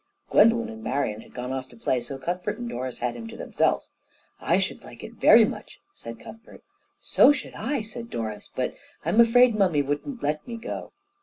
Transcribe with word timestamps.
Gwendolen 0.31 0.69
and 0.69 0.83
Marian 0.83 1.21
had 1.21 1.35
gone 1.35 1.51
off 1.53 1.69
to 1.69 1.77
play, 1.77 2.01
so 2.01 2.17
Cuthbert 2.17 2.57
and 2.57 2.67
Doris 2.67 2.97
had 2.97 3.15
him 3.15 3.27
to 3.27 3.37
themselves. 3.37 3.91
"I 4.39 4.57
should 4.57 4.83
like 4.83 5.03
it 5.03 5.13
very 5.13 5.45
much," 5.45 5.77
said 5.93 6.19
Cuthbert. 6.19 6.63
"So 6.99 7.31
should 7.31 7.53
I," 7.53 7.83
said 7.83 8.09
Doris, 8.09 8.49
"but 8.55 8.73
I'm 9.05 9.21
afraid 9.21 9.53
Mummy 9.53 9.83
wouldn't 9.83 10.23
let 10.23 10.47
me 10.47 10.57
go." 10.57 10.91